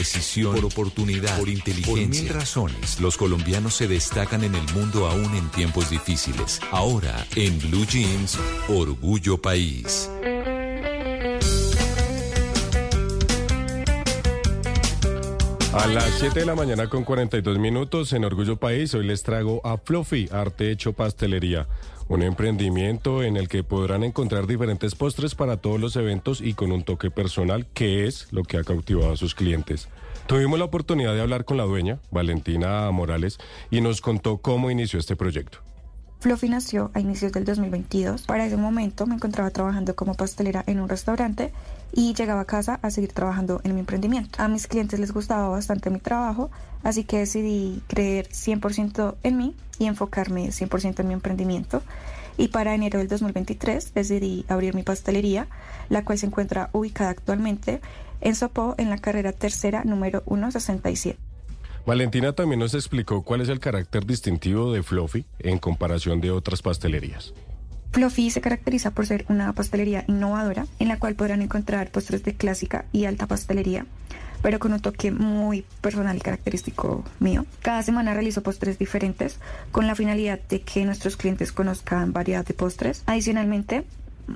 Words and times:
precisión, 0.00 0.54
por 0.54 0.64
oportunidad, 0.64 1.38
por 1.38 1.48
inteligencia. 1.48 1.94
Por 1.94 2.08
mil 2.08 2.28
razones, 2.30 3.00
los 3.00 3.18
colombianos 3.18 3.74
se 3.74 3.86
destacan 3.86 4.44
en 4.44 4.54
el 4.54 4.72
mundo 4.72 5.06
aún 5.06 5.34
en 5.36 5.50
tiempos 5.50 5.90
difíciles. 5.90 6.60
Ahora, 6.70 7.26
en 7.36 7.58
Blue 7.58 7.84
Jeans, 7.84 8.38
Orgullo 8.68 9.36
País. 9.36 10.08
A 15.72 15.86
las 15.86 16.18
7 16.18 16.40
de 16.40 16.46
la 16.46 16.56
mañana 16.56 16.88
con 16.88 17.04
42 17.04 17.60
minutos 17.60 18.12
en 18.12 18.24
Orgullo 18.24 18.56
País, 18.56 18.92
hoy 18.92 19.06
les 19.06 19.22
traigo 19.22 19.64
a 19.64 19.78
Fluffy, 19.78 20.28
Arte 20.32 20.72
Hecho 20.72 20.94
Pastelería, 20.94 21.68
un 22.08 22.22
emprendimiento 22.22 23.22
en 23.22 23.36
el 23.36 23.48
que 23.48 23.62
podrán 23.62 24.02
encontrar 24.02 24.48
diferentes 24.48 24.96
postres 24.96 25.36
para 25.36 25.58
todos 25.58 25.78
los 25.78 25.94
eventos 25.94 26.40
y 26.40 26.54
con 26.54 26.72
un 26.72 26.82
toque 26.82 27.12
personal, 27.12 27.66
que 27.72 28.08
es 28.08 28.26
lo 28.32 28.42
que 28.42 28.56
ha 28.56 28.64
cautivado 28.64 29.12
a 29.12 29.16
sus 29.16 29.36
clientes. 29.36 29.88
Tuvimos 30.26 30.58
la 30.58 30.64
oportunidad 30.64 31.14
de 31.14 31.20
hablar 31.20 31.44
con 31.44 31.56
la 31.56 31.64
dueña, 31.64 32.00
Valentina 32.10 32.90
Morales, 32.90 33.38
y 33.70 33.80
nos 33.80 34.00
contó 34.00 34.38
cómo 34.38 34.72
inició 34.72 34.98
este 34.98 35.14
proyecto. 35.14 35.60
Fluffy 36.20 36.50
nació 36.50 36.90
a 36.92 37.00
inicios 37.00 37.32
del 37.32 37.46
2022. 37.46 38.24
Para 38.24 38.44
ese 38.44 38.58
momento 38.58 39.06
me 39.06 39.14
encontraba 39.14 39.48
trabajando 39.48 39.96
como 39.96 40.12
pastelera 40.14 40.62
en 40.66 40.78
un 40.78 40.90
restaurante 40.90 41.50
y 41.94 42.12
llegaba 42.12 42.42
a 42.42 42.44
casa 42.44 42.78
a 42.82 42.90
seguir 42.90 43.14
trabajando 43.14 43.62
en 43.64 43.72
mi 43.72 43.80
emprendimiento. 43.80 44.42
A 44.42 44.46
mis 44.46 44.66
clientes 44.66 45.00
les 45.00 45.12
gustaba 45.12 45.48
bastante 45.48 45.88
mi 45.88 45.98
trabajo, 45.98 46.50
así 46.82 47.04
que 47.04 47.20
decidí 47.20 47.82
creer 47.86 48.28
100% 48.28 49.14
en 49.22 49.38
mí 49.38 49.56
y 49.78 49.86
enfocarme 49.86 50.48
100% 50.48 51.00
en 51.00 51.08
mi 51.08 51.14
emprendimiento. 51.14 51.82
Y 52.36 52.48
para 52.48 52.74
enero 52.74 52.98
del 52.98 53.08
2023 53.08 53.94
decidí 53.94 54.44
abrir 54.46 54.74
mi 54.74 54.82
pastelería, 54.82 55.48
la 55.88 56.04
cual 56.04 56.18
se 56.18 56.26
encuentra 56.26 56.68
ubicada 56.74 57.08
actualmente 57.08 57.80
en 58.20 58.34
Sopó 58.34 58.74
en 58.76 58.90
la 58.90 58.98
carrera 58.98 59.32
tercera 59.32 59.84
número 59.84 60.22
167. 60.28 61.29
Valentina 61.90 62.32
también 62.32 62.60
nos 62.60 62.74
explicó 62.74 63.22
cuál 63.22 63.40
es 63.40 63.48
el 63.48 63.58
carácter 63.58 64.06
distintivo 64.06 64.72
de 64.72 64.84
Fluffy 64.84 65.26
en 65.40 65.58
comparación 65.58 66.20
de 66.20 66.30
otras 66.30 66.62
pastelerías. 66.62 67.34
Fluffy 67.90 68.30
se 68.30 68.40
caracteriza 68.40 68.92
por 68.92 69.08
ser 69.08 69.26
una 69.28 69.52
pastelería 69.54 70.04
innovadora 70.06 70.68
en 70.78 70.86
la 70.86 71.00
cual 71.00 71.16
podrán 71.16 71.42
encontrar 71.42 71.90
postres 71.90 72.22
de 72.22 72.36
clásica 72.36 72.84
y 72.92 73.06
alta 73.06 73.26
pastelería, 73.26 73.86
pero 74.40 74.60
con 74.60 74.72
un 74.72 74.78
toque 74.78 75.10
muy 75.10 75.64
personal 75.80 76.16
y 76.16 76.20
característico 76.20 77.02
mío. 77.18 77.44
Cada 77.60 77.82
semana 77.82 78.14
realizo 78.14 78.44
postres 78.44 78.78
diferentes 78.78 79.40
con 79.72 79.88
la 79.88 79.96
finalidad 79.96 80.38
de 80.48 80.60
que 80.60 80.84
nuestros 80.84 81.16
clientes 81.16 81.50
conozcan 81.50 82.12
variedad 82.12 82.46
de 82.46 82.54
postres. 82.54 83.02
Adicionalmente, 83.06 83.82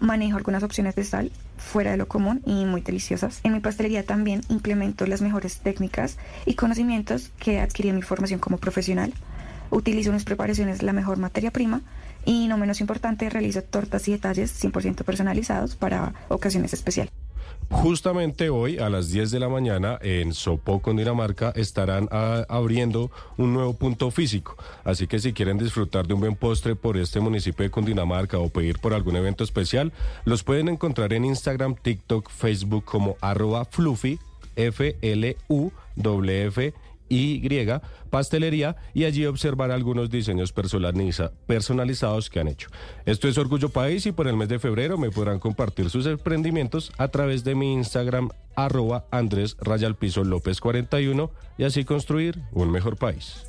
manejo 0.00 0.36
algunas 0.36 0.62
opciones 0.62 0.94
de 0.94 1.04
sal 1.04 1.30
fuera 1.56 1.92
de 1.92 1.96
lo 1.96 2.08
común 2.08 2.42
y 2.46 2.64
muy 2.64 2.80
deliciosas. 2.80 3.40
En 3.42 3.52
mi 3.52 3.60
pastelería 3.60 4.04
también 4.04 4.42
implemento 4.48 5.06
las 5.06 5.22
mejores 5.22 5.58
técnicas 5.58 6.18
y 6.46 6.54
conocimientos 6.54 7.30
que 7.38 7.60
adquirí 7.60 7.88
en 7.88 7.96
mi 7.96 8.02
formación 8.02 8.40
como 8.40 8.58
profesional. 8.58 9.12
Utilizo 9.70 10.10
en 10.10 10.16
mis 10.16 10.24
preparaciones 10.24 10.82
la 10.82 10.92
mejor 10.92 11.18
materia 11.18 11.50
prima 11.50 11.82
y 12.24 12.48
no 12.48 12.58
menos 12.58 12.80
importante 12.80 13.30
realizo 13.30 13.62
tortas 13.62 14.06
y 14.08 14.12
detalles 14.12 14.62
100% 14.62 15.04
personalizados 15.04 15.76
para 15.76 16.14
ocasiones 16.28 16.72
especiales. 16.72 17.23
Justamente 17.70 18.50
hoy 18.50 18.78
a 18.78 18.88
las 18.88 19.10
10 19.10 19.30
de 19.30 19.40
la 19.40 19.48
mañana 19.48 19.98
en 20.02 20.32
Sopó, 20.32 20.80
Dinamarca 20.86 21.52
estarán 21.56 22.08
ah, 22.12 22.44
abriendo 22.48 23.10
un 23.36 23.52
nuevo 23.52 23.74
punto 23.74 24.10
físico. 24.10 24.56
Así 24.84 25.06
que 25.06 25.18
si 25.18 25.32
quieren 25.32 25.58
disfrutar 25.58 26.06
de 26.06 26.14
un 26.14 26.20
buen 26.20 26.36
postre 26.36 26.76
por 26.76 26.96
este 26.96 27.20
municipio 27.20 27.64
de 27.64 27.70
Cundinamarca 27.70 28.38
o 28.38 28.48
pedir 28.48 28.78
por 28.78 28.94
algún 28.94 29.16
evento 29.16 29.42
especial, 29.44 29.92
los 30.24 30.44
pueden 30.44 30.68
encontrar 30.68 31.12
en 31.12 31.24
Instagram, 31.24 31.74
TikTok, 31.74 32.30
Facebook 32.30 32.84
como 32.84 33.16
arroba 33.20 33.64
fluffy, 33.64 34.18
F-L-U-W-F 34.56 35.34
y 37.08 37.42
Pastelería 38.10 38.76
y 38.92 39.04
allí 39.04 39.26
observar 39.26 39.70
algunos 39.70 40.10
diseños 40.10 40.52
personalizados 40.52 42.30
que 42.30 42.40
han 42.40 42.48
hecho. 42.48 42.68
Esto 43.06 43.28
es 43.28 43.38
Orgullo 43.38 43.68
País 43.68 44.06
y 44.06 44.12
por 44.12 44.28
el 44.28 44.36
mes 44.36 44.48
de 44.48 44.58
febrero 44.58 44.98
me 44.98 45.10
podrán 45.10 45.38
compartir 45.38 45.90
sus 45.90 46.06
emprendimientos 46.06 46.92
a 46.98 47.08
través 47.08 47.44
de 47.44 47.54
mi 47.54 47.72
Instagram 47.72 48.30
arroba 48.56 49.06
Andrés 49.10 49.56
Rayalpiso 49.60 50.24
López 50.24 50.60
41 50.60 51.30
y 51.58 51.64
así 51.64 51.84
construir 51.84 52.40
un 52.52 52.70
mejor 52.70 52.96
país. 52.96 53.44